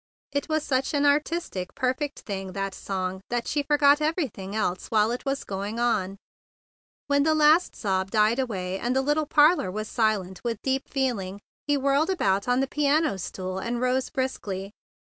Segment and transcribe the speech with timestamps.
[0.31, 4.87] It was such an artis¬ tic, perfect thing, that song, that she forgot everything else
[4.87, 6.17] while it was going on.
[7.05, 11.39] When the last sob died away, and the little parlor was silent with deep feeling,
[11.67, 14.71] he whirled about on the piano stool, and rose briskly.